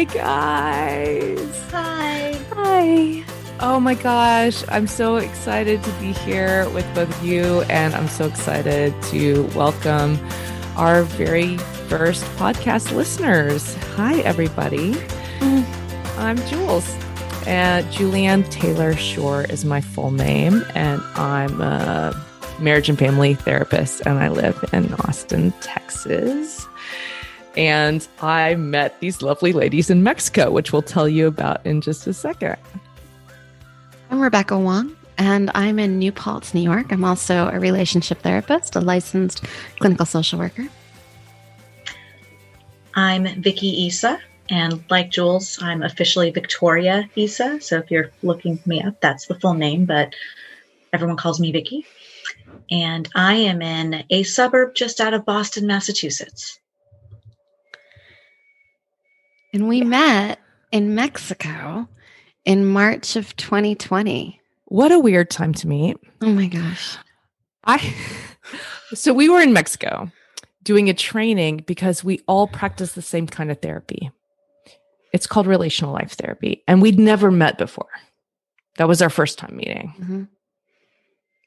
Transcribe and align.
Hi, 0.00 0.04
guys. 0.04 1.70
Hi. 1.72 2.32
Hi. 2.54 3.24
Oh 3.60 3.78
my 3.80 3.92
gosh, 3.92 4.64
I'm 4.68 4.86
so 4.86 5.16
excited 5.16 5.84
to 5.84 5.92
be 6.00 6.12
here 6.12 6.66
with 6.70 6.86
both 6.94 7.14
of 7.14 7.22
you, 7.22 7.60
and 7.68 7.94
I'm 7.94 8.08
so 8.08 8.24
excited 8.24 8.94
to 9.10 9.42
welcome 9.54 10.18
our 10.76 11.02
very 11.02 11.58
first 11.90 12.24
podcast 12.38 12.96
listeners. 12.96 13.74
Hi, 13.96 14.20
everybody. 14.20 14.94
Mm. 15.40 15.66
I'm 16.16 16.38
Jules, 16.46 16.88
and 17.46 17.84
Julianne 17.88 18.50
Taylor 18.50 18.96
Shore 18.96 19.42
is 19.50 19.66
my 19.66 19.82
full 19.82 20.12
name, 20.12 20.64
and 20.74 21.02
I'm 21.14 21.60
a 21.60 22.18
marriage 22.58 22.88
and 22.88 22.98
family 22.98 23.34
therapist, 23.34 24.00
and 24.06 24.18
I 24.18 24.28
live 24.28 24.64
in 24.72 24.94
Austin, 24.94 25.52
Texas. 25.60 26.69
And 27.56 28.06
I 28.20 28.54
met 28.54 28.98
these 29.00 29.22
lovely 29.22 29.52
ladies 29.52 29.90
in 29.90 30.02
Mexico, 30.02 30.50
which 30.50 30.72
we'll 30.72 30.82
tell 30.82 31.08
you 31.08 31.26
about 31.26 31.64
in 31.66 31.80
just 31.80 32.06
a 32.06 32.12
second. 32.12 32.56
I'm 34.10 34.20
Rebecca 34.20 34.58
Wong, 34.58 34.96
and 35.18 35.50
I'm 35.54 35.78
in 35.78 35.98
New 35.98 36.12
Paltz, 36.12 36.54
New 36.54 36.62
York. 36.62 36.92
I'm 36.92 37.04
also 37.04 37.48
a 37.48 37.58
relationship 37.58 38.20
therapist, 38.20 38.76
a 38.76 38.80
licensed 38.80 39.44
clinical 39.78 40.06
social 40.06 40.38
worker. 40.38 40.66
I'm 42.94 43.40
Vicki 43.40 43.86
Issa, 43.86 44.20
and 44.48 44.82
like 44.90 45.10
Jules, 45.10 45.60
I'm 45.62 45.82
officially 45.82 46.30
Victoria 46.30 47.08
Issa. 47.14 47.60
So 47.60 47.78
if 47.78 47.90
you're 47.90 48.10
looking 48.22 48.60
me 48.66 48.82
up, 48.82 49.00
that's 49.00 49.26
the 49.26 49.38
full 49.38 49.54
name, 49.54 49.86
but 49.86 50.14
everyone 50.92 51.16
calls 51.16 51.40
me 51.40 51.52
Vicki. 51.52 51.86
And 52.70 53.08
I 53.14 53.34
am 53.34 53.62
in 53.62 54.04
a 54.10 54.22
suburb 54.22 54.74
just 54.74 55.00
out 55.00 55.14
of 55.14 55.24
Boston, 55.24 55.66
Massachusetts. 55.66 56.58
And 59.52 59.68
we 59.68 59.82
met 59.82 60.38
in 60.70 60.94
Mexico 60.94 61.88
in 62.44 62.66
March 62.66 63.16
of 63.16 63.36
2020. 63.36 64.40
What 64.66 64.92
a 64.92 64.98
weird 64.98 65.30
time 65.30 65.52
to 65.54 65.68
meet. 65.68 65.96
Oh 66.20 66.30
my 66.30 66.46
gosh. 66.46 66.96
I 67.64 67.94
so 68.94 69.12
we 69.12 69.28
were 69.28 69.40
in 69.40 69.52
Mexico 69.52 70.10
doing 70.62 70.88
a 70.88 70.94
training 70.94 71.64
because 71.66 72.04
we 72.04 72.20
all 72.26 72.46
practice 72.46 72.92
the 72.92 73.02
same 73.02 73.26
kind 73.26 73.50
of 73.50 73.60
therapy. 73.60 74.10
It's 75.12 75.26
called 75.26 75.46
relational 75.46 75.92
life 75.92 76.12
therapy 76.12 76.62
and 76.68 76.80
we'd 76.80 76.98
never 76.98 77.30
met 77.30 77.58
before. 77.58 77.88
That 78.76 78.88
was 78.88 79.02
our 79.02 79.10
first 79.10 79.38
time 79.38 79.56
meeting. 79.56 79.94
Mm-hmm. 79.98 80.22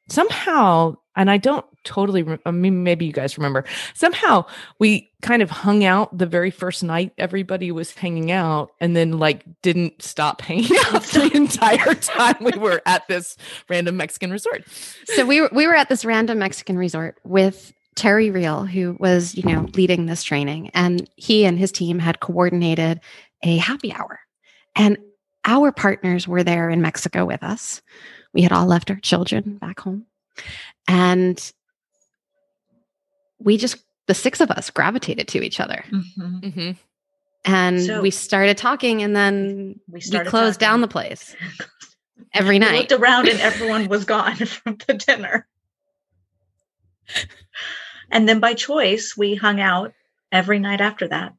Somehow 0.09 0.97
and 1.15 1.29
I 1.29 1.37
don't 1.37 1.65
totally, 1.83 2.23
re- 2.23 2.39
I 2.45 2.51
mean, 2.51 2.83
maybe 2.83 3.05
you 3.05 3.11
guys 3.11 3.37
remember, 3.37 3.65
somehow 3.93 4.45
we 4.79 5.11
kind 5.21 5.41
of 5.41 5.49
hung 5.49 5.83
out 5.83 6.17
the 6.17 6.25
very 6.25 6.49
first 6.49 6.83
night 6.83 7.13
everybody 7.17 7.71
was 7.71 7.91
hanging 7.93 8.31
out 8.31 8.71
and 8.79 8.95
then 8.95 9.19
like 9.19 9.43
didn't 9.61 10.01
stop 10.01 10.41
hanging 10.41 10.75
out 10.87 11.03
the 11.03 11.29
entire 11.33 11.93
time 11.95 12.35
we 12.41 12.57
were 12.57 12.81
at 12.85 13.07
this 13.07 13.37
random 13.69 13.97
Mexican 13.97 14.31
resort. 14.31 14.63
So 15.05 15.25
we 15.25 15.41
were, 15.41 15.49
we 15.53 15.67
were 15.67 15.75
at 15.75 15.89
this 15.89 16.03
random 16.03 16.39
Mexican 16.39 16.77
resort 16.77 17.19
with 17.23 17.73
Terry 17.95 18.31
Real, 18.31 18.65
who 18.65 18.97
was, 18.99 19.35
you 19.35 19.43
know, 19.43 19.67
leading 19.75 20.07
this 20.07 20.23
training. 20.23 20.71
And 20.73 21.07
he 21.15 21.45
and 21.45 21.59
his 21.59 21.71
team 21.71 21.99
had 21.99 22.21
coordinated 22.21 22.99
a 23.43 23.57
happy 23.57 23.93
hour. 23.93 24.19
And 24.75 24.97
our 25.45 25.71
partners 25.71 26.27
were 26.27 26.43
there 26.43 26.69
in 26.71 26.81
Mexico 26.81 27.25
with 27.25 27.43
us. 27.43 27.81
We 28.33 28.41
had 28.41 28.51
all 28.51 28.66
left 28.66 28.89
our 28.89 28.99
children 28.99 29.57
back 29.57 29.79
home. 29.79 30.05
And 30.88 31.51
we 33.39 33.57
just, 33.57 33.77
the 34.07 34.13
six 34.13 34.41
of 34.41 34.51
us 34.51 34.69
gravitated 34.69 35.27
to 35.29 35.44
each 35.44 35.59
other. 35.59 35.83
Mm-hmm. 35.91 36.39
Mm-hmm. 36.39 36.71
And 37.45 37.81
so 37.81 38.01
we 38.01 38.09
started 38.09 38.57
talking, 38.57 39.03
and 39.03 39.16
then 39.16 39.79
we, 39.89 40.01
we 40.11 40.19
closed 40.25 40.59
talking. 40.59 40.73
down 40.73 40.81
the 40.81 40.88
place 40.88 41.35
every 42.33 42.57
night. 42.57 42.71
We 42.71 42.79
looked 42.79 42.91
around, 42.94 43.27
and 43.27 43.39
everyone 43.41 43.88
was 43.89 44.05
gone 44.05 44.35
from 44.45 44.77
the 44.88 44.94
dinner. 44.94 45.45
and 48.09 48.27
then 48.27 48.39
by 48.39 48.53
choice, 48.53 49.15
we 49.17 49.35
hung 49.35 49.59
out 49.59 49.94
every 50.31 50.59
night 50.59 50.79
after 50.79 51.09
that. 51.09 51.33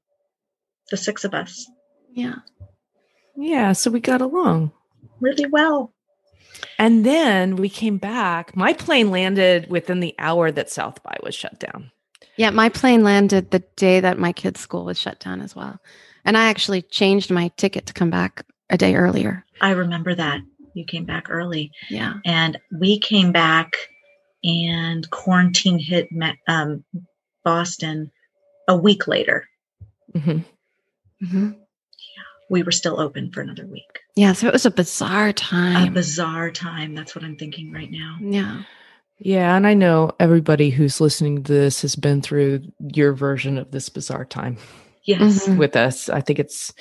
The 0.90 0.98
six 0.98 1.24
of 1.24 1.32
us. 1.32 1.66
Yeah. 2.12 2.36
Yeah. 3.34 3.72
So 3.72 3.90
we 3.90 4.00
got 4.00 4.20
along 4.20 4.72
really 5.20 5.46
well. 5.46 5.93
And 6.78 7.04
then 7.04 7.56
we 7.56 7.68
came 7.68 7.98
back. 7.98 8.56
My 8.56 8.72
plane 8.72 9.10
landed 9.10 9.70
within 9.70 10.00
the 10.00 10.14
hour 10.18 10.50
that 10.50 10.70
South 10.70 11.02
by 11.02 11.16
was 11.22 11.34
shut 11.34 11.58
down. 11.58 11.90
Yeah, 12.36 12.50
my 12.50 12.68
plane 12.68 13.04
landed 13.04 13.50
the 13.50 13.60
day 13.76 14.00
that 14.00 14.18
my 14.18 14.32
kids' 14.32 14.60
school 14.60 14.84
was 14.84 14.98
shut 14.98 15.20
down 15.20 15.40
as 15.40 15.54
well. 15.54 15.78
And 16.24 16.36
I 16.36 16.46
actually 16.46 16.82
changed 16.82 17.30
my 17.30 17.48
ticket 17.56 17.86
to 17.86 17.92
come 17.92 18.10
back 18.10 18.44
a 18.70 18.78
day 18.78 18.96
earlier. 18.96 19.44
I 19.60 19.70
remember 19.70 20.14
that. 20.14 20.40
You 20.74 20.84
came 20.84 21.04
back 21.04 21.30
early. 21.30 21.70
Yeah. 21.88 22.14
And 22.24 22.58
we 22.80 22.98
came 22.98 23.30
back 23.30 23.76
and 24.42 25.08
quarantine 25.10 25.78
hit 25.78 26.08
um, 26.48 26.84
Boston 27.44 28.10
a 28.66 28.76
week 28.76 29.06
later. 29.06 29.46
Mm-hmm. 30.14 30.38
Mm-hmm 31.24 31.63
we 32.54 32.62
were 32.62 32.70
still 32.70 33.00
open 33.00 33.32
for 33.32 33.40
another 33.40 33.66
week. 33.66 33.98
Yeah, 34.14 34.32
so 34.32 34.46
it 34.46 34.52
was 34.52 34.64
a 34.64 34.70
bizarre 34.70 35.32
time. 35.32 35.88
A 35.88 35.90
bizarre 35.90 36.52
time. 36.52 36.94
That's 36.94 37.16
what 37.16 37.24
I'm 37.24 37.36
thinking 37.36 37.72
right 37.72 37.90
now. 37.90 38.16
Yeah. 38.20 38.62
Yeah, 39.18 39.56
and 39.56 39.66
I 39.66 39.74
know 39.74 40.12
everybody 40.20 40.70
who's 40.70 41.00
listening 41.00 41.42
to 41.42 41.52
this 41.52 41.82
has 41.82 41.96
been 41.96 42.22
through 42.22 42.62
your 42.94 43.12
version 43.12 43.58
of 43.58 43.72
this 43.72 43.88
bizarre 43.88 44.24
time. 44.24 44.56
Yes. 45.02 45.48
Mm-hmm. 45.48 45.58
With 45.58 45.74
us. 45.74 46.08
I 46.08 46.20
think 46.20 46.38
it's 46.38 46.72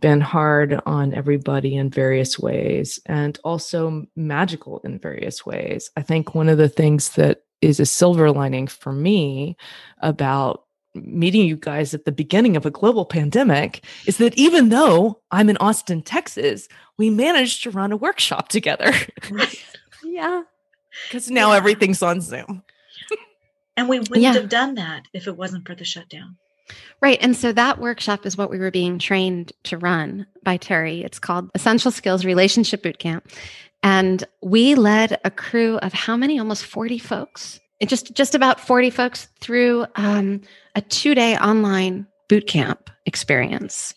been 0.00 0.20
hard 0.20 0.78
on 0.84 1.14
everybody 1.14 1.74
in 1.74 1.88
various 1.88 2.38
ways 2.38 3.00
and 3.06 3.38
also 3.44 4.04
magical 4.14 4.80
in 4.84 4.98
various 4.98 5.46
ways. 5.46 5.90
I 5.96 6.02
think 6.02 6.34
one 6.34 6.50
of 6.50 6.58
the 6.58 6.68
things 6.68 7.12
that 7.12 7.44
is 7.62 7.80
a 7.80 7.86
silver 7.86 8.30
lining 8.30 8.66
for 8.66 8.92
me 8.92 9.56
about 10.00 10.64
meeting 10.94 11.46
you 11.46 11.56
guys 11.56 11.94
at 11.94 12.04
the 12.04 12.12
beginning 12.12 12.56
of 12.56 12.66
a 12.66 12.70
global 12.70 13.04
pandemic 13.04 13.84
is 14.06 14.16
that 14.18 14.36
even 14.36 14.70
though 14.70 15.20
I'm 15.30 15.48
in 15.48 15.56
Austin, 15.58 16.02
Texas, 16.02 16.68
we 16.96 17.10
managed 17.10 17.62
to 17.62 17.70
run 17.70 17.92
a 17.92 17.96
workshop 17.96 18.48
together. 18.48 18.92
Yeah. 20.18 20.42
Because 21.06 21.30
now 21.30 21.52
yeah. 21.52 21.56
everything's 21.58 22.02
on 22.02 22.20
Zoom. 22.20 22.62
and 23.76 23.88
we 23.88 23.98
wouldn't 23.98 24.20
yeah. 24.20 24.32
have 24.32 24.48
done 24.48 24.74
that 24.76 25.06
if 25.12 25.26
it 25.26 25.36
wasn't 25.36 25.66
for 25.66 25.74
the 25.74 25.84
shutdown. 25.84 26.36
Right. 27.00 27.18
And 27.20 27.36
so 27.36 27.52
that 27.52 27.78
workshop 27.78 28.26
is 28.26 28.36
what 28.36 28.50
we 28.50 28.58
were 28.58 28.70
being 28.70 28.98
trained 28.98 29.52
to 29.64 29.78
run 29.78 30.26
by 30.42 30.56
Terry. 30.56 31.02
It's 31.02 31.18
called 31.18 31.50
Essential 31.54 31.90
Skills 31.90 32.24
Relationship 32.24 32.82
Bootcamp. 32.82 33.22
And 33.82 34.24
we 34.42 34.74
led 34.74 35.18
a 35.24 35.30
crew 35.30 35.78
of 35.78 35.92
how 35.92 36.16
many? 36.16 36.38
Almost 36.38 36.66
40 36.66 36.98
folks. 36.98 37.60
It 37.80 37.88
just 37.88 38.14
just 38.14 38.34
about 38.34 38.60
40 38.60 38.90
folks 38.90 39.28
through 39.40 39.86
um, 39.96 40.40
a 40.74 40.80
two-day 40.80 41.36
online 41.36 42.06
boot 42.28 42.46
camp 42.46 42.90
experience. 43.06 43.94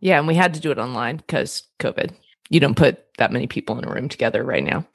Yeah, 0.00 0.18
and 0.18 0.26
we 0.26 0.34
had 0.34 0.54
to 0.54 0.60
do 0.60 0.70
it 0.70 0.78
online 0.78 1.18
because 1.18 1.64
COVID. 1.78 2.12
You 2.48 2.60
don't 2.60 2.76
put 2.76 3.04
that 3.18 3.32
many 3.32 3.46
people 3.46 3.78
in 3.78 3.84
a 3.84 3.92
room 3.92 4.08
together 4.08 4.42
right 4.42 4.64
now. 4.64 4.86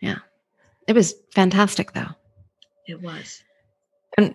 Yeah. 0.00 0.18
It 0.86 0.94
was 0.94 1.14
fantastic 1.34 1.92
though. 1.92 2.08
It 2.86 3.02
was. 3.02 3.42
And 4.16 4.34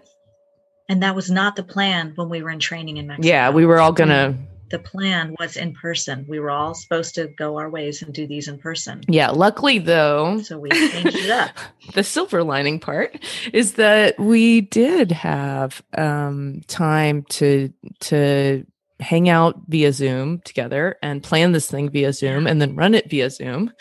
And 0.90 1.02
that 1.04 1.16
was 1.16 1.32
not 1.32 1.56
the 1.56 1.64
plan 1.64 2.14
when 2.16 2.30
we 2.30 2.42
were 2.42 2.50
in 2.50 2.60
training 2.60 2.98
in 2.98 3.08
Mexico. 3.08 3.28
yeah, 3.28 3.50
we 3.50 3.66
were 3.66 3.80
all 3.80 3.94
gonna 3.94 4.36
The 4.72 4.80
plan 4.80 5.36
was 5.40 5.58
in 5.58 5.74
person. 5.74 6.26
We 6.28 6.40
were 6.40 6.50
all 6.50 6.74
supposed 6.74 7.16
to 7.16 7.28
go 7.28 7.58
our 7.58 7.70
ways 7.70 8.02
and 8.02 8.14
do 8.14 8.26
these 8.26 8.48
in 8.48 8.58
person. 8.58 9.02
Yeah, 9.08 9.30
luckily 9.30 9.80
though, 9.80 10.42
So 10.42 10.58
we 10.58 10.70
changed 10.70 11.18
it 11.18 11.30
up. 11.30 11.52
the 11.94 12.04
silver 12.04 12.44
lining 12.44 12.80
part 12.80 13.20
is 13.54 13.74
that 13.74 14.18
we 14.18 14.62
did 14.62 15.12
have 15.12 15.82
um, 15.98 16.62
time 16.68 17.24
to 17.30 17.72
to 18.02 18.66
hang 19.02 19.30
out 19.30 19.60
via 19.68 19.92
Zoom 19.92 20.40
together 20.42 20.96
and 21.02 21.24
plan 21.24 21.52
this 21.52 21.70
thing 21.70 21.90
via 21.90 22.14
Zoom 22.14 22.48
and 22.48 22.62
then 22.62 22.76
run 22.76 22.96
it 22.96 23.10
via 23.10 23.30
Zoom. 23.30 23.72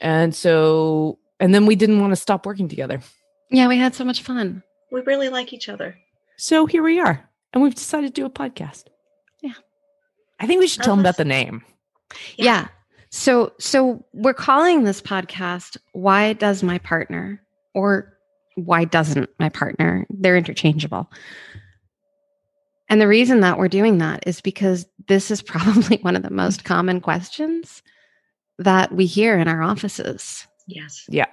And 0.00 0.34
so 0.34 1.18
and 1.40 1.54
then 1.54 1.66
we 1.66 1.74
didn't 1.74 2.00
want 2.00 2.12
to 2.12 2.16
stop 2.16 2.46
working 2.46 2.68
together. 2.68 3.00
Yeah, 3.50 3.66
we 3.66 3.78
had 3.78 3.94
so 3.94 4.04
much 4.04 4.22
fun. 4.22 4.62
We 4.92 5.00
really 5.00 5.28
like 5.28 5.52
each 5.52 5.68
other. 5.68 5.96
So 6.36 6.66
here 6.66 6.82
we 6.82 7.00
are. 7.00 7.28
And 7.52 7.62
we've 7.62 7.74
decided 7.74 8.14
to 8.14 8.20
do 8.20 8.26
a 8.26 8.30
podcast. 8.30 8.84
Yeah. 10.40 10.44
I 10.44 10.46
think 10.46 10.60
we 10.60 10.66
should 10.66 10.82
tell 10.82 10.96
them 10.96 11.04
about 11.04 11.16
the 11.16 11.24
name. 11.24 11.62
Yeah. 12.36 12.68
So 13.10 13.52
so 13.58 14.04
we're 14.12 14.34
calling 14.34 14.84
this 14.84 15.02
podcast 15.02 15.76
Why 15.92 16.32
Does 16.32 16.62
My 16.62 16.78
Partner 16.78 17.42
or 17.74 18.16
Why 18.56 18.84
Doesn't 18.84 19.28
My 19.38 19.48
Partner? 19.48 20.06
They're 20.10 20.36
interchangeable. 20.36 21.10
And 22.88 23.00
the 23.00 23.08
reason 23.08 23.40
that 23.40 23.58
we're 23.58 23.68
doing 23.68 23.98
that 23.98 24.24
is 24.26 24.40
because 24.40 24.86
this 25.08 25.30
is 25.30 25.42
probably 25.42 25.98
one 25.98 26.16
of 26.16 26.22
the 26.22 26.30
most 26.30 26.64
common 26.64 27.00
questions 27.00 27.82
that 28.58 28.92
we 28.92 29.06
hear 29.06 29.38
in 29.38 29.48
our 29.48 29.62
offices. 29.62 30.46
Yes. 30.66 31.04
Yeah. 31.08 31.26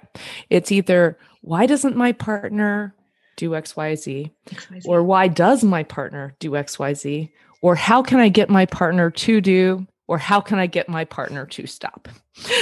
It's 0.50 0.72
either 0.72 1.18
why 1.42 1.66
doesn't 1.66 1.96
my 1.96 2.12
partner 2.12 2.94
do 3.36 3.50
XYZ? 3.50 4.30
XYZ. 4.46 4.86
or 4.86 5.02
why 5.02 5.28
does 5.28 5.62
my 5.62 5.84
partner 5.84 6.34
do 6.40 6.50
xyz 6.52 7.30
or 7.62 7.74
how 7.74 8.02
can 8.02 8.18
i 8.20 8.28
get 8.28 8.48
my 8.50 8.66
partner 8.66 9.10
to 9.10 9.40
do 9.40 9.86
or 10.06 10.18
how 10.18 10.40
can 10.40 10.58
i 10.58 10.66
get 10.66 10.88
my 10.88 11.04
partner 11.04 11.46
to 11.46 11.66
stop 11.66 12.08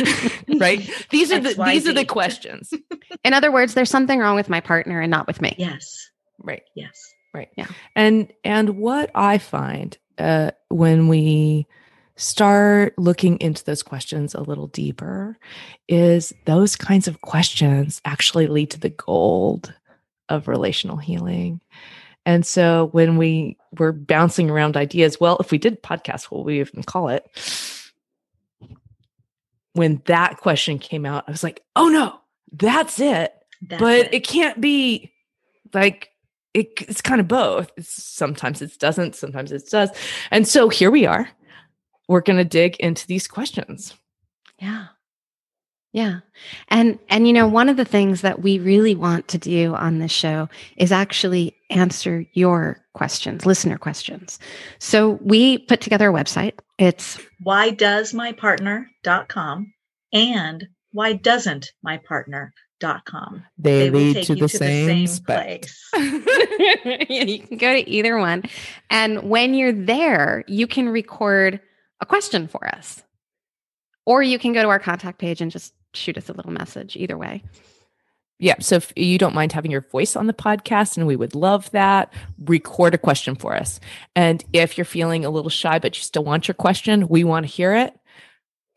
right 0.59 0.89
these 1.11 1.31
are 1.33 1.41
the 1.41 1.55
these 1.67 1.87
are 1.87 1.93
the 1.93 2.05
questions 2.05 2.73
In 3.25 3.33
other 3.35 3.51
words, 3.51 3.75
there's 3.75 3.91
something 3.91 4.21
wrong 4.21 4.37
with 4.37 4.49
my 4.49 4.61
partner 4.61 5.01
and 5.01 5.11
not 5.11 5.27
with 5.27 5.41
me. 5.41 5.55
yes. 5.59 6.11
right 6.39 6.63
Yes. 6.75 7.13
Right. 7.35 7.49
Yeah. 7.57 7.67
And 7.95 8.33
and 8.45 8.79
what 8.79 9.11
i 9.15 9.37
find 9.39 9.99
uh 10.19 10.53
when 10.69 11.09
we 11.09 11.67
start 12.17 12.99
looking 12.99 13.37
into 13.41 13.63
those 13.65 13.83
questions 13.83 14.35
a 14.35 14.41
little 14.41 14.69
deeper 14.69 15.37
is 15.89 16.33
those 16.47 16.77
kinds 16.77 17.09
of 17.09 17.21
questions 17.21 18.01
actually 18.07 18.47
lead 18.47 18.71
to 18.71 18.81
the 18.81 18.89
gold 18.91 19.75
of 20.31 20.49
relational 20.49 20.97
healing 20.97 21.61
and 22.27 22.45
so 22.45 22.89
when 22.93 23.17
we 23.17 23.57
were 23.79 23.93
bouncing 23.93 24.51
around 24.51 24.77
ideas 24.77 25.19
well 25.19 25.39
if 25.39 25.51
we 25.51 25.57
did 25.57 25.83
podcast 25.83 26.25
what 26.25 26.41
would 26.41 26.47
we 26.47 26.61
even 26.61 26.83
call 26.83 27.09
it? 27.09 27.25
When 29.73 30.03
that 30.07 30.39
question 30.39 30.79
came 30.79 31.07
out 31.07 31.25
i 31.27 31.31
was 31.31 31.43
like 31.43 31.63
oh 31.77 31.89
no 31.89 32.21
that's 32.53 33.01
it. 33.01 33.35
That's 33.63 33.81
but 33.81 33.99
it. 33.99 34.15
it 34.15 34.27
can't 34.27 34.61
be 34.61 35.13
like 35.73 36.11
it, 36.55 36.69
it's 36.81 37.01
kind 37.01 37.21
of 37.21 37.29
both. 37.29 37.71
It's, 37.77 38.03
sometimes 38.03 38.63
it 38.63 38.79
doesn't 38.79 39.15
sometimes 39.15 39.53
it 39.53 39.69
does. 39.71 39.91
And 40.31 40.47
so 40.47 40.69
here 40.69 40.91
we 40.91 41.07
are. 41.07 41.29
We're 42.09 42.21
going 42.21 42.39
to 42.39 42.45
dig 42.45 42.77
into 42.77 43.07
these 43.07 43.27
questions. 43.27 43.95
Yeah. 44.61 44.87
Yeah. 45.97 46.19
And 46.69 46.99
and 47.09 47.27
you 47.27 47.33
know, 47.33 47.49
one 47.49 47.71
of 47.71 47.79
the 47.79 47.85
things 47.87 48.21
that 48.21 48.43
we 48.43 48.59
really 48.59 48.95
want 48.95 49.29
to 49.29 49.39
do 49.39 49.75
on 49.75 49.99
this 49.99 50.13
show 50.13 50.51
is 50.77 50.93
actually 50.93 51.57
answer 51.71 52.27
your 52.35 52.85
questions, 52.93 53.47
listener 53.47 53.79
questions. 53.79 54.39
So 54.79 55.13
we 55.23 55.57
put 55.57 55.81
together 55.81 56.11
a 56.11 56.13
website. 56.13 56.53
It's 56.77 57.19
why 57.41 57.71
does 57.71 58.13
my 58.13 58.33
partner.com 58.33 59.73
and 60.13 60.67
why 60.93 61.15
doesn't 61.15 61.73
my 61.83 61.97
partner.com. 61.97 63.45
they, 63.57 63.89
will 63.89 64.01
lead 64.01 64.23
to 64.27 64.35
the 64.35 64.41
to 64.41 64.49
same, 64.51 64.87
the 64.87 64.93
same 64.93 65.07
spec. 65.07 65.63
place. 65.63 65.91
yeah, 67.09 67.25
you 67.25 67.39
can 67.39 67.57
go 67.57 67.73
to 67.73 67.89
either 67.89 68.19
one. 68.19 68.43
And 68.91 69.31
when 69.31 69.55
you're 69.55 69.73
there, 69.73 70.45
you 70.47 70.67
can 70.67 70.91
record 70.91 71.59
a 72.03 72.05
question 72.05 72.49
for 72.49 72.69
us. 72.69 73.03
Or 74.05 74.23
you 74.23 74.39
can 74.39 74.53
go 74.53 74.61
to 74.63 74.69
our 74.69 74.79
contact 74.79 75.19
page 75.19 75.41
and 75.41 75.51
just 75.51 75.73
shoot 75.97 76.19
us 76.19 76.29
a 76.29 76.33
little 76.33 76.53
message 76.53 76.97
either 76.97 77.17
way. 77.17 77.43
yeah 78.39 78.55
so 78.61 78.77
if 78.77 78.93
you 78.97 79.19
don't 79.19 79.35
mind 79.35 79.53
having 79.53 79.71
your 79.71 79.87
voice 79.93 80.17
on 80.17 80.27
the 80.27 80.33
podcast 80.33 80.97
and 80.97 81.07
we 81.07 81.17
would 81.17 81.35
love 81.35 81.71
that 81.71 82.13
record 82.39 82.95
a 82.95 82.99
question 82.99 83.35
for 83.35 83.57
us. 83.57 83.81
And 84.15 84.45
if 84.53 84.77
you're 84.77 84.85
feeling 84.85 85.25
a 85.25 85.31
little 85.31 85.51
shy 85.51 85.79
but 85.79 85.97
you 85.97 86.03
still 86.03 86.25
want 86.25 86.49
your 86.49 86.55
question 86.55 87.09
we 87.09 87.25
want 87.25 87.47
to 87.47 87.53
hear 87.53 87.75
it 87.75 87.95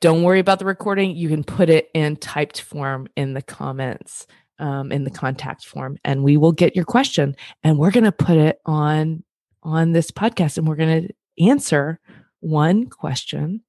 don't 0.01 0.23
worry 0.23 0.39
about 0.39 0.59
the 0.59 0.65
recording. 0.65 1.15
You 1.15 1.27
can 1.27 1.43
put 1.43 1.69
it 1.69 1.89
in 1.93 2.15
typed 2.15 2.61
form 2.61 3.07
in 3.17 3.33
the 3.33 3.41
comments 3.41 4.27
um, 4.57 4.91
in 4.91 5.03
the 5.03 5.09
contact 5.09 5.65
form 5.65 5.97
and 6.03 6.23
we 6.23 6.37
will 6.37 6.51
get 6.51 6.75
your 6.75 6.85
question. 6.85 7.35
And 7.63 7.77
we're 7.77 7.91
going 7.91 8.05
to 8.05 8.11
put 8.11 8.37
it 8.37 8.59
on 8.65 9.23
on 9.61 9.91
this 9.91 10.11
podcast 10.11 10.57
and 10.57 10.67
we're 10.67 10.77
going 10.77 11.07
to 11.07 11.43
answer 11.45 11.99
one 12.39 12.87
question 12.87 13.61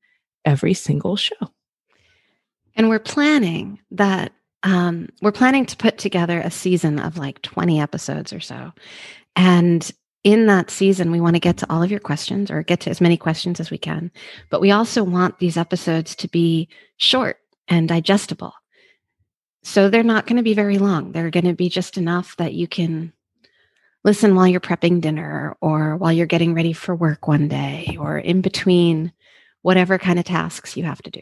every 0.45 0.75
single 0.75 1.17
show 1.17 1.53
And 2.81 2.89
we're 2.89 2.99
planning 2.99 3.79
that 3.91 4.33
um, 4.63 5.11
we're 5.21 5.33
planning 5.33 5.67
to 5.67 5.77
put 5.77 5.99
together 5.99 6.41
a 6.41 6.51
season 6.51 6.99
of 6.99 7.19
like 7.19 7.43
20 7.43 7.79
episodes 7.79 8.33
or 8.33 8.41
so. 8.41 8.73
And 9.37 9.93
in 10.25 10.47
that 10.47 10.71
season, 10.71 11.11
we 11.11 11.21
want 11.21 11.37
to 11.37 11.41
get 11.41 11.59
to 11.59 11.67
all 11.71 11.83
of 11.83 11.91
your 11.91 12.01
questions 12.01 12.51
or 12.51 12.63
get 12.63 12.81
to 12.81 12.91
as 12.91 13.03
many 13.03 13.19
questions 13.19 13.61
as 13.61 13.71
we 13.71 13.77
can. 13.77 14.11
But 14.49 14.63
we 14.63 14.71
also 14.71 15.05
want 15.05 15.41
these 15.41 15.59
episodes 15.59 16.17
to 16.17 16.29
be 16.29 16.71
short 16.97 17.37
and 17.69 17.87
digestible. 17.87 18.55
So 19.63 19.91
they're 19.91 20.03
not 20.03 20.27
going 20.27 20.39
to 20.39 20.43
be 20.43 20.55
very 20.55 20.79
long. 20.79 21.13
They're 21.13 21.29
going 21.29 21.45
to 21.45 21.53
be 21.53 21.69
just 21.69 21.99
enough 21.99 22.35
that 22.39 22.55
you 22.55 22.67
can 22.67 23.13
listen 24.05 24.35
while 24.35 24.49
you're 24.49 24.59
prepping 24.59 25.03
dinner 25.03 25.55
or 25.61 25.99
while 25.99 26.15
you're 26.15 26.25
getting 26.25 26.55
ready 26.55 26.73
for 26.73 26.95
work 26.95 27.29
one 27.29 27.47
day 27.47 27.99
or 28.01 28.17
in 28.17 28.41
between 28.41 29.13
whatever 29.61 29.99
kind 29.99 30.19
of 30.19 30.25
tasks 30.25 30.79
you 30.79 30.85
have 30.85 31.03
to 31.03 31.11
do. 31.11 31.21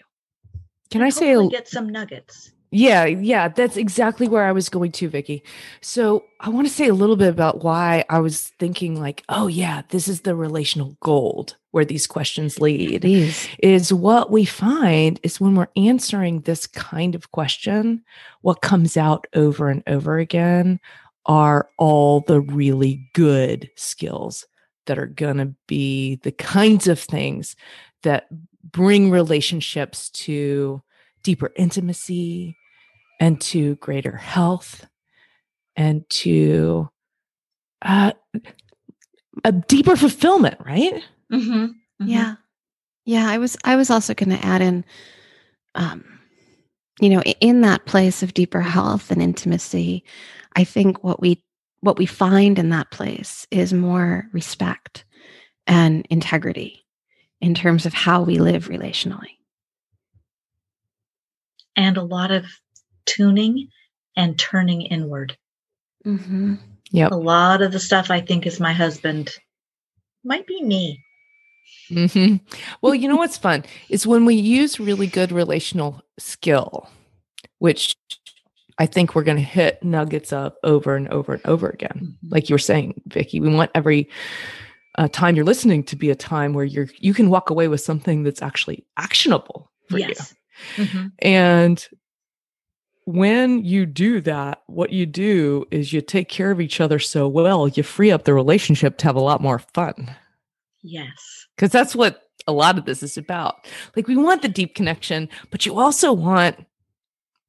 Can 0.91 1.03
i 1.03 1.11
say 1.11 1.49
get 1.49 1.69
some 1.69 1.89
nuggets. 1.89 2.53
Yeah, 2.71 3.07
yeah, 3.07 3.49
that's 3.49 3.79
exactly 3.79 4.29
where 4.29 4.45
I 4.45 4.53
was 4.53 4.69
going 4.69 4.93
to, 4.93 5.09
Vicki. 5.09 5.43
So 5.81 6.25
I 6.41 6.51
want 6.51 6.67
to 6.67 6.73
say 6.73 6.89
a 6.89 6.95
little 6.95 7.17
bit 7.17 7.31
about 7.31 7.65
why 7.65 8.05
I 8.11 8.19
was 8.19 8.49
thinking, 8.59 9.01
like, 9.01 9.25
oh, 9.31 9.47
yeah, 9.47 9.83
this 9.89 10.07
is 10.07 10.21
the 10.21 10.37
relational 10.37 10.95
gold 11.01 11.57
where 11.71 11.87
these 11.87 12.07
questions 12.07 12.61
lead. 12.61 13.01
Please. 13.03 13.49
Is 13.63 13.91
what 13.91 14.31
we 14.31 14.45
find 14.45 15.19
is 15.23 15.41
when 15.41 15.55
we're 15.55 15.69
answering 15.77 16.43
this 16.43 16.67
kind 16.67 17.15
of 17.15 17.31
question, 17.33 18.05
what 18.43 18.61
comes 18.61 18.99
out 18.99 19.27
over 19.35 19.71
and 19.71 19.83
over 19.87 20.19
again 20.19 20.79
are 21.25 21.71
all 21.79 22.21
the 22.21 22.41
really 22.41 23.09
good 23.15 23.71
skills 23.77 24.47
that 24.87 24.99
are 24.99 25.07
going 25.07 25.37
to 25.37 25.55
be 25.67 26.17
the 26.17 26.33
kinds 26.33 26.87
of 26.87 26.99
things 26.99 27.57
that 28.03 28.29
bring 28.63 29.11
relationships 29.11 30.11
to 30.11 30.83
deeper 31.23 31.51
intimacy 31.57 32.57
and 33.21 33.41
to 33.41 33.77
greater 33.77 34.17
health 34.17 34.87
and 35.77 36.09
to 36.11 36.89
uh, 37.83 38.13
a 39.45 39.53
deeper 39.53 39.97
fulfillment, 39.97 40.57
right? 40.65 41.03
Mm-hmm. 41.33 41.67
Yeah. 42.01 42.37
Yeah, 43.05 43.29
I 43.29 43.39
was 43.39 43.57
I 43.65 43.77
was 43.77 43.91
also 43.91 44.15
going 44.15 44.37
to 44.37 44.45
add 44.45 44.61
in 44.61 44.85
um 45.75 46.19
you 47.01 47.09
know, 47.11 47.23
in 47.41 47.61
that 47.61 47.87
place 47.87 48.23
of 48.23 48.35
deeper 48.35 48.61
health 48.61 49.11
and 49.11 49.23
intimacy, 49.23 50.05
I 50.57 50.65
think 50.65 51.05
what 51.05 51.21
we 51.21 51.43
what 51.81 51.97
we 51.97 52.07
find 52.07 52.59
in 52.59 52.71
that 52.71 52.91
place 52.91 53.47
is 53.51 53.73
more 53.73 54.29
respect 54.33 55.05
and 55.67 56.05
integrity 56.11 56.85
in 57.41 57.55
terms 57.55 57.87
of 57.87 57.95
how 57.95 58.23
we 58.23 58.39
live 58.39 58.69
relationally. 58.69 59.37
And 61.77 61.97
a 61.97 62.03
lot 62.03 62.31
of 62.31 62.45
tuning 63.07 63.69
and 64.17 64.39
turning 64.39 64.83
inward. 64.83 65.37
Mm-hmm. 66.05 66.55
A 66.95 67.09
lot 67.17 67.63
of 67.63 67.73
the 67.73 67.79
stuff 67.81 68.11
I 68.11 68.21
think 68.21 68.47
is 68.47 68.59
my 68.59 68.73
husband 68.73 69.31
might 70.25 70.47
be 70.47 70.63
me. 70.63 71.01
hmm 71.89 72.37
Well, 72.83 72.95
you 72.95 73.09
know 73.09 73.17
what's 73.17 73.37
fun 73.49 73.65
is 73.89 74.07
when 74.07 74.25
we 74.25 74.35
use 74.35 74.81
really 74.81 75.07
good 75.07 75.31
relational 75.31 76.03
skill, 76.19 76.89
which 77.59 77.95
I 78.79 78.87
think 78.87 79.15
we're 79.15 79.25
going 79.25 79.37
to 79.37 79.43
hit 79.43 79.83
nuggets 79.83 80.33
of 80.33 80.55
over 80.65 80.97
and 80.97 81.09
over 81.09 81.35
and 81.35 81.47
over 81.47 81.69
again. 81.69 82.17
Mhm. 82.25 82.31
Like 82.33 82.49
you 82.49 82.55
were 82.55 82.59
saying, 82.59 83.01
Vicki, 83.07 83.41
we 83.41 83.49
want 83.55 83.71
every 83.75 84.09
uh, 84.99 85.09
time 85.09 85.35
you're 85.37 85.45
listening 85.45 85.83
to 85.85 85.97
be 85.97 86.11
a 86.11 86.15
time 86.15 86.53
where 86.53 86.65
you're 86.65 86.89
you 86.99 87.15
can 87.15 87.31
walk 87.31 87.49
away 87.51 87.69
with 87.69 87.81
something 87.81 88.23
that's 88.25 88.43
actually 88.43 88.85
actionable 88.97 89.71
for 89.89 89.99
you. 89.99 90.07
yes. 90.09 90.35
Mhm. 90.77 91.13
And 91.21 91.89
when 93.05 93.65
you 93.65 93.87
do 93.87 94.21
that, 94.21 94.63
what 94.67 94.93
you 94.93 95.07
do 95.07 95.65
is 95.71 95.93
you 95.93 96.03
take 96.03 96.29
care 96.29 96.51
of 96.51 96.61
each 96.61 96.81
other 96.81 96.99
so 96.99 97.27
well, 97.27 97.69
you 97.69 97.83
free 97.83 98.11
up 98.11 98.25
the 98.25 98.35
relationship 98.35 98.99
to 98.99 99.07
have 99.07 99.17
a 99.17 99.21
lot 99.21 99.41
more 99.41 99.61
fun. 99.61 100.15
Yes. 100.83 101.47
Because 101.57 101.71
that's 101.71 101.97
what 101.97 102.25
a 102.47 102.53
lot 102.53 102.77
of 102.77 102.85
this 102.85 103.03
is 103.03 103.17
about. 103.17 103.67
Like, 103.97 104.09
we 104.09 104.17
want 104.17 104.43
the 104.43 104.49
deep 104.49 104.75
connection, 104.75 105.29
but 105.51 105.65
you 105.65 105.79
also 105.79 106.13
want 106.13 106.57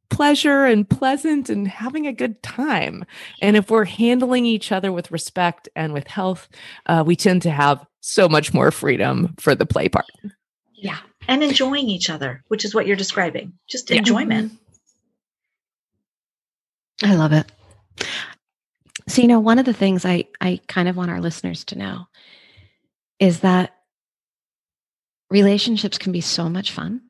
pleasure 0.10 0.66
and 0.66 0.90
pleasant 0.90 1.50
and 1.50 1.68
having 1.68 2.08
a 2.08 2.14
good 2.14 2.42
time. 2.44 3.06
And 3.42 3.56
if 3.56 3.70
we're 3.70 3.86
handling 3.86 4.46
each 4.46 4.72
other 4.72 4.92
with 4.92 5.12
respect 5.12 5.70
and 5.76 5.94
with 5.94 6.08
health, 6.08 6.50
uh, 6.88 7.04
we 7.06 7.16
tend 7.16 7.42
to 7.44 7.52
have 7.52 7.86
so 8.02 8.28
much 8.28 8.54
more 8.54 8.72
freedom 8.72 9.36
for 9.40 9.56
the 9.56 9.66
play 9.66 9.90
part. 9.90 10.06
Yeah. 10.74 10.98
And 11.28 11.44
enjoying 11.44 11.90
each 11.90 12.10
other, 12.10 12.44
which 12.48 12.66
is 12.66 12.74
what 12.74 12.88
you're 12.88 12.96
describing. 12.96 13.54
Just 13.68 13.90
Yeah. 13.92 13.98
enjoyment. 13.98 14.54
I 17.04 17.16
love 17.16 17.34
it. 17.34 17.52
So, 19.08 19.22
you 19.22 19.28
know, 19.28 19.40
one 19.40 19.60
of 19.60 19.66
the 19.66 19.74
things 19.74 20.06
I, 20.06 20.26
I 20.42 20.60
kind 20.68 20.88
of 20.88 20.96
want 20.96 21.12
our 21.12 21.22
listeners 21.22 21.64
to 21.66 21.78
know 21.78 22.08
is 23.20 23.42
that 23.42 23.76
relationships 25.30 25.98
can 25.98 26.12
be 26.12 26.22
so 26.22 26.50
much 26.50 26.72
fun 26.72 27.02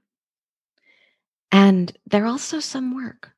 and 1.51 1.95
they're 2.07 2.25
also 2.25 2.59
some 2.59 2.95
work. 2.95 3.31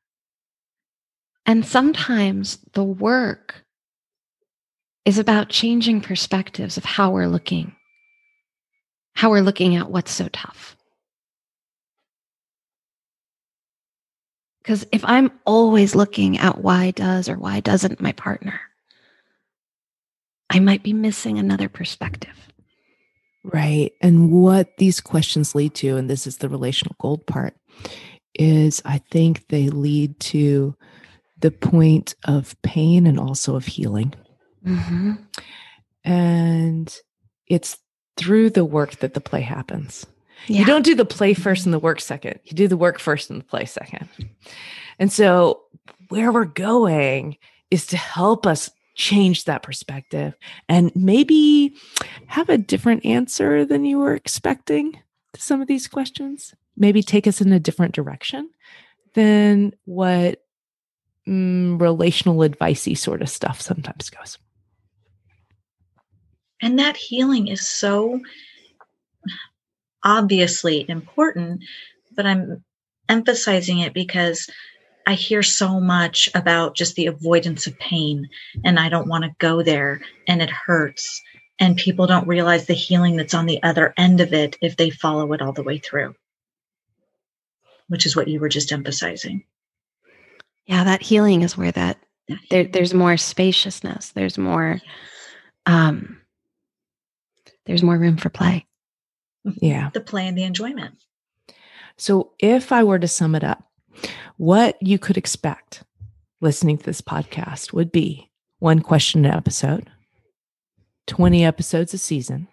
And 1.46 1.66
sometimes 1.66 2.58
the 2.72 2.84
work 2.84 3.64
is 5.04 5.18
about 5.18 5.48
changing 5.48 6.00
perspectives 6.00 6.76
of 6.76 6.84
how 6.84 7.10
we're 7.10 7.26
looking, 7.26 7.74
how 9.14 9.30
we're 9.30 9.40
looking 9.40 9.74
at 9.76 9.90
what's 9.90 10.12
so 10.12 10.28
tough. 10.28 10.76
Because 14.62 14.86
if 14.92 15.04
I'm 15.04 15.32
always 15.44 15.96
looking 15.96 16.38
at 16.38 16.58
why 16.58 16.92
does 16.92 17.28
or 17.28 17.36
why 17.36 17.58
doesn't 17.58 18.00
my 18.00 18.12
partner, 18.12 18.60
I 20.48 20.60
might 20.60 20.84
be 20.84 20.92
missing 20.92 21.38
another 21.38 21.68
perspective. 21.68 22.52
Right. 23.42 23.92
And 24.00 24.30
what 24.30 24.76
these 24.76 25.00
questions 25.00 25.56
lead 25.56 25.74
to, 25.76 25.96
and 25.96 26.08
this 26.08 26.28
is 26.28 26.36
the 26.36 26.48
relational 26.48 26.94
gold 27.00 27.26
part, 27.26 27.56
is 28.34 28.82
I 28.84 28.98
think 28.98 29.48
they 29.48 29.68
lead 29.68 30.18
to 30.20 30.74
the 31.40 31.50
point 31.50 32.14
of 32.24 32.56
pain 32.62 33.06
and 33.06 33.18
also 33.18 33.56
of 33.56 33.66
healing. 33.66 34.14
Mm-hmm. 34.64 35.12
And 36.04 37.00
it's 37.46 37.78
through 38.16 38.50
the 38.50 38.64
work 38.64 38.98
that 39.00 39.14
the 39.14 39.20
play 39.20 39.40
happens. 39.40 40.06
Yeah. 40.46 40.60
You 40.60 40.64
don't 40.66 40.84
do 40.84 40.94
the 40.94 41.04
play 41.04 41.34
first 41.34 41.66
and 41.66 41.72
the 41.72 41.78
work 41.78 42.00
second. 42.00 42.40
You 42.44 42.56
do 42.56 42.68
the 42.68 42.76
work 42.76 42.98
first 42.98 43.30
and 43.30 43.40
the 43.40 43.44
play 43.44 43.64
second. 43.64 44.08
And 44.98 45.12
so, 45.12 45.62
where 46.08 46.32
we're 46.32 46.44
going 46.44 47.36
is 47.70 47.86
to 47.86 47.96
help 47.96 48.46
us 48.46 48.70
change 48.94 49.44
that 49.44 49.62
perspective 49.62 50.34
and 50.68 50.94
maybe 50.94 51.74
have 52.26 52.48
a 52.48 52.58
different 52.58 53.04
answer 53.06 53.64
than 53.64 53.84
you 53.84 53.98
were 53.98 54.14
expecting 54.14 54.92
to 55.32 55.40
some 55.40 55.62
of 55.62 55.68
these 55.68 55.86
questions. 55.86 56.54
Maybe 56.76 57.02
take 57.02 57.26
us 57.26 57.40
in 57.40 57.52
a 57.52 57.60
different 57.60 57.94
direction 57.94 58.50
than 59.14 59.72
what 59.84 60.42
mm, 61.28 61.80
relational 61.80 62.38
advicey 62.38 62.96
sort 62.96 63.22
of 63.22 63.28
stuff 63.28 63.60
sometimes 63.60 64.10
goes. 64.10 64.38
And 66.60 66.78
that 66.78 66.96
healing 66.96 67.48
is 67.48 67.66
so 67.66 68.20
obviously 70.04 70.88
important, 70.88 71.64
but 72.14 72.26
I'm 72.26 72.64
emphasizing 73.08 73.80
it 73.80 73.92
because 73.92 74.48
I 75.06 75.14
hear 75.14 75.42
so 75.42 75.80
much 75.80 76.28
about 76.34 76.76
just 76.76 76.94
the 76.94 77.06
avoidance 77.06 77.66
of 77.66 77.78
pain 77.78 78.28
and 78.64 78.78
I 78.78 78.88
don't 78.88 79.08
want 79.08 79.24
to 79.24 79.34
go 79.38 79.62
there 79.62 80.00
and 80.28 80.40
it 80.40 80.50
hurts. 80.50 81.20
And 81.58 81.76
people 81.76 82.06
don't 82.06 82.28
realize 82.28 82.66
the 82.66 82.74
healing 82.74 83.16
that's 83.16 83.34
on 83.34 83.46
the 83.46 83.62
other 83.62 83.92
end 83.96 84.20
of 84.20 84.32
it 84.32 84.56
if 84.60 84.76
they 84.76 84.90
follow 84.90 85.32
it 85.32 85.42
all 85.42 85.52
the 85.52 85.62
way 85.62 85.78
through, 85.78 86.14
which 87.92 88.06
is 88.06 88.16
what 88.16 88.26
you 88.26 88.40
were 88.40 88.48
just 88.48 88.72
emphasizing. 88.72 89.44
Yeah, 90.64 90.84
that 90.84 91.02
healing 91.02 91.42
is 91.42 91.58
where 91.58 91.72
that 91.72 91.98
That 92.28 92.38
there, 92.48 92.64
there's 92.64 92.94
more 92.94 93.18
spaciousness. 93.18 94.12
There's 94.12 94.38
more 94.38 94.80
um 95.66 96.22
there's 97.66 97.82
more 97.82 97.98
room 97.98 98.16
for 98.16 98.30
play. 98.30 98.66
Yeah. 99.44 99.90
the 99.92 100.00
play 100.00 100.26
and 100.26 100.38
the 100.38 100.44
enjoyment. 100.44 100.94
So, 101.98 102.32
if 102.38 102.72
I 102.72 102.82
were 102.82 102.98
to 102.98 103.06
sum 103.08 103.34
it 103.34 103.44
up, 103.44 103.70
what 104.38 104.78
you 104.80 104.98
could 104.98 105.18
expect 105.18 105.84
listening 106.40 106.78
to 106.78 106.84
this 106.84 107.02
podcast 107.02 107.74
would 107.74 107.92
be 107.92 108.30
one 108.58 108.80
question 108.80 109.26
an 109.26 109.32
episode, 109.32 109.90
20 111.08 111.44
episodes 111.44 111.92
a 111.92 111.98
season, 111.98 112.48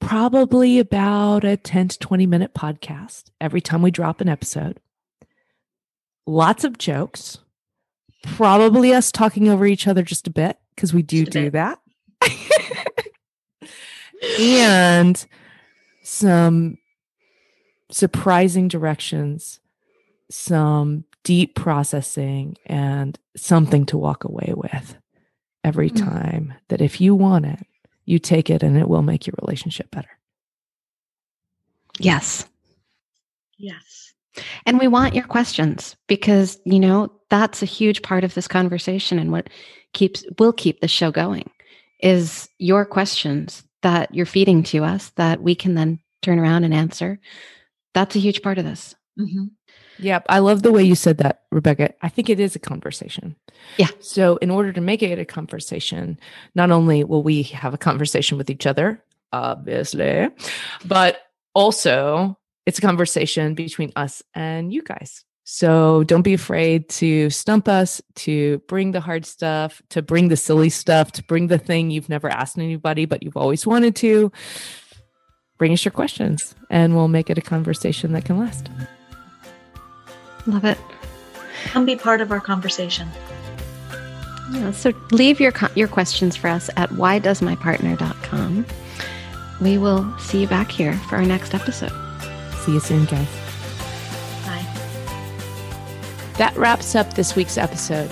probably 0.00 0.78
about 0.78 1.44
a 1.44 1.56
10 1.56 1.88
to 1.88 1.98
20 1.98 2.26
minute 2.26 2.54
podcast 2.54 3.30
every 3.40 3.60
time 3.60 3.82
we 3.82 3.90
drop 3.90 4.20
an 4.20 4.28
episode, 4.28 4.80
lots 6.26 6.64
of 6.64 6.78
jokes, 6.78 7.38
probably 8.24 8.92
us 8.92 9.12
talking 9.12 9.48
over 9.48 9.66
each 9.66 9.86
other 9.86 10.02
just 10.02 10.26
a 10.26 10.30
bit 10.30 10.58
because 10.74 10.92
we 10.94 11.02
do 11.02 11.24
do 11.24 11.50
that. 11.50 11.78
and 14.38 15.26
some 16.02 16.78
surprising 17.90 18.68
directions, 18.68 19.60
some 20.30 21.04
deep 21.24 21.54
processing, 21.54 22.56
and 22.66 23.18
something 23.36 23.84
to 23.86 23.98
walk 23.98 24.24
away 24.24 24.52
with 24.56 24.96
every 25.64 25.90
Mm. 25.90 26.04
time 26.04 26.54
that 26.68 26.80
if 26.80 27.00
you 27.00 27.14
want 27.14 27.44
it, 27.46 27.66
you 28.10 28.18
take 28.18 28.50
it 28.50 28.62
and 28.62 28.76
it 28.76 28.88
will 28.88 29.02
make 29.02 29.26
your 29.26 29.34
relationship 29.40 29.90
better. 29.90 30.10
Yes. 31.98 32.46
Yes. 33.56 34.12
And 34.66 34.78
we 34.78 34.88
want 34.88 35.14
your 35.14 35.26
questions 35.26 35.96
because, 36.06 36.58
you 36.64 36.80
know, 36.80 37.12
that's 37.30 37.62
a 37.62 37.66
huge 37.66 38.02
part 38.02 38.24
of 38.24 38.34
this 38.34 38.48
conversation 38.48 39.18
and 39.18 39.32
what 39.32 39.48
keeps 39.92 40.24
will 40.38 40.52
keep 40.52 40.80
the 40.80 40.88
show 40.88 41.10
going 41.10 41.50
is 42.00 42.48
your 42.58 42.84
questions 42.84 43.62
that 43.82 44.14
you're 44.14 44.26
feeding 44.26 44.62
to 44.62 44.84
us 44.84 45.10
that 45.16 45.42
we 45.42 45.54
can 45.54 45.74
then 45.74 45.98
turn 46.22 46.38
around 46.38 46.64
and 46.64 46.74
answer. 46.74 47.18
That's 47.94 48.16
a 48.16 48.20
huge 48.20 48.42
part 48.42 48.58
of 48.58 48.64
this. 48.64 48.94
hmm 49.16 49.46
Yep. 50.00 50.26
I 50.28 50.38
love 50.38 50.62
the 50.62 50.72
way 50.72 50.82
you 50.82 50.94
said 50.94 51.18
that, 51.18 51.42
Rebecca. 51.50 51.94
I 52.02 52.08
think 52.08 52.30
it 52.30 52.40
is 52.40 52.56
a 52.56 52.58
conversation. 52.58 53.36
Yeah. 53.76 53.88
So, 54.00 54.36
in 54.36 54.50
order 54.50 54.72
to 54.72 54.80
make 54.80 55.02
it 55.02 55.18
a 55.18 55.24
conversation, 55.24 56.18
not 56.54 56.70
only 56.70 57.04
will 57.04 57.22
we 57.22 57.42
have 57.44 57.74
a 57.74 57.78
conversation 57.78 58.38
with 58.38 58.50
each 58.50 58.66
other, 58.66 59.02
obviously, 59.32 60.28
but 60.84 61.20
also 61.54 62.38
it's 62.66 62.78
a 62.78 62.82
conversation 62.82 63.54
between 63.54 63.92
us 63.96 64.22
and 64.34 64.72
you 64.72 64.82
guys. 64.82 65.24
So, 65.44 66.04
don't 66.04 66.22
be 66.22 66.34
afraid 66.34 66.88
to 66.90 67.28
stump 67.30 67.68
us, 67.68 68.00
to 68.16 68.58
bring 68.68 68.92
the 68.92 69.00
hard 69.00 69.26
stuff, 69.26 69.82
to 69.90 70.00
bring 70.00 70.28
the 70.28 70.36
silly 70.36 70.70
stuff, 70.70 71.12
to 71.12 71.24
bring 71.24 71.48
the 71.48 71.58
thing 71.58 71.90
you've 71.90 72.08
never 72.08 72.28
asked 72.28 72.56
anybody, 72.56 73.04
but 73.04 73.22
you've 73.22 73.36
always 73.36 73.66
wanted 73.66 73.96
to. 73.96 74.32
Bring 75.58 75.74
us 75.74 75.84
your 75.84 75.92
questions 75.92 76.54
and 76.70 76.96
we'll 76.96 77.08
make 77.08 77.28
it 77.28 77.36
a 77.36 77.42
conversation 77.42 78.12
that 78.12 78.24
can 78.24 78.38
last. 78.38 78.70
Love 80.50 80.64
it. 80.64 80.78
Come 81.66 81.86
be 81.86 81.96
part 81.96 82.20
of 82.20 82.32
our 82.32 82.40
conversation. 82.40 83.08
Yeah, 84.52 84.72
so 84.72 84.92
leave 85.12 85.38
your 85.38 85.52
your 85.76 85.88
questions 85.88 86.36
for 86.36 86.48
us 86.48 86.70
at 86.76 86.90
whydoesmypartner.com. 86.90 88.66
We 89.60 89.78
will 89.78 90.18
see 90.18 90.40
you 90.40 90.48
back 90.48 90.70
here 90.70 90.94
for 91.08 91.16
our 91.16 91.24
next 91.24 91.54
episode. 91.54 91.92
See 92.64 92.72
you 92.72 92.80
soon, 92.80 93.04
guys. 93.04 93.28
Bye. 94.44 94.66
That 96.38 96.54
wraps 96.56 96.94
up 96.94 97.14
this 97.14 97.36
week's 97.36 97.58
episode. 97.58 98.10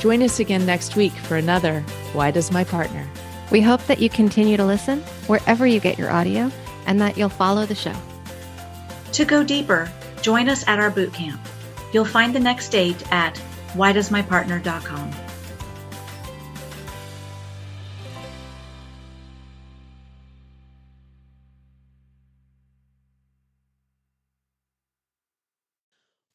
Join 0.00 0.22
us 0.22 0.40
again 0.40 0.66
next 0.66 0.94
week 0.96 1.12
for 1.12 1.36
another 1.36 1.80
Why 2.12 2.30
Does 2.30 2.50
My 2.50 2.64
Partner? 2.64 3.08
We 3.50 3.62
hope 3.62 3.84
that 3.86 3.98
you 3.98 4.10
continue 4.10 4.56
to 4.56 4.64
listen 4.64 5.00
wherever 5.26 5.66
you 5.66 5.80
get 5.80 5.98
your 5.98 6.10
audio 6.10 6.50
and 6.86 7.00
that 7.00 7.16
you'll 7.16 7.28
follow 7.30 7.64
the 7.64 7.74
show. 7.74 7.94
To 9.12 9.24
go 9.24 9.42
deeper, 9.42 9.90
join 10.20 10.48
us 10.48 10.66
at 10.68 10.78
our 10.78 10.90
boot 10.90 11.14
camp. 11.14 11.40
You'll 11.92 12.04
find 12.04 12.34
the 12.34 12.40
next 12.40 12.68
date 12.68 13.02
at 13.12 13.40
whydoesmypartner.com. 13.74 15.12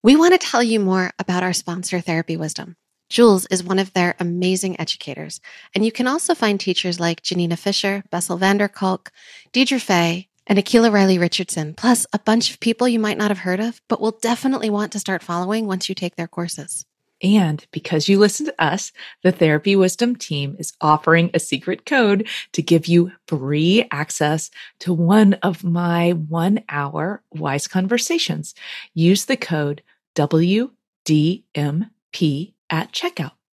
We 0.05 0.17
want 0.17 0.33
to 0.33 0.37
tell 0.37 0.61
you 0.61 0.81
more 0.81 1.11
about 1.17 1.43
our 1.43 1.53
sponsor, 1.53 2.01
Therapy 2.01 2.35
Wisdom. 2.35 2.75
Jules 3.09 3.45
is 3.45 3.63
one 3.63 3.79
of 3.79 3.93
their 3.93 4.15
amazing 4.19 4.77
educators, 4.77 5.39
and 5.73 5.85
you 5.85 5.93
can 5.93 6.07
also 6.07 6.35
find 6.35 6.59
teachers 6.59 6.99
like 6.99 7.21
Janina 7.21 7.55
Fisher, 7.55 8.03
Bessel 8.11 8.35
van 8.35 8.57
der 8.57 8.67
Kolk, 8.67 9.11
Deirdre 9.53 9.79
Fay, 9.79 10.27
and 10.47 10.59
Akila 10.59 10.91
Riley 10.91 11.17
Richardson, 11.17 11.73
plus 11.73 12.05
a 12.13 12.19
bunch 12.19 12.51
of 12.51 12.59
people 12.59 12.87
you 12.87 12.99
might 12.99 13.17
not 13.17 13.31
have 13.31 13.39
heard 13.39 13.59
of, 13.59 13.81
but 13.87 14.01
will 14.01 14.17
definitely 14.21 14.69
want 14.69 14.91
to 14.91 14.99
start 14.99 15.23
following 15.23 15.67
once 15.67 15.89
you 15.89 15.95
take 15.95 16.15
their 16.15 16.27
courses. 16.27 16.85
And 17.23 17.65
because 17.71 18.09
you 18.09 18.19
listen 18.19 18.47
to 18.47 18.61
us, 18.61 18.91
the 19.23 19.31
Therapy 19.31 19.77
Wisdom 19.77 20.15
team 20.15 20.57
is 20.59 20.73
offering 20.81 21.31
a 21.33 21.39
secret 21.39 21.85
code 21.85 22.27
to 22.51 22.61
give 22.61 22.85
you 22.85 23.13
free 23.27 23.87
access 23.91 24.51
to 24.79 24.93
one 24.93 25.35
of 25.35 25.63
my 25.63 26.11
one 26.11 26.63
hour 26.67 27.23
wise 27.31 27.67
conversations. 27.67 28.53
Use 28.93 29.23
the 29.25 29.37
code 29.37 29.81
WDMP 30.15 30.73
at 32.69 32.91
checkout. 32.91 33.31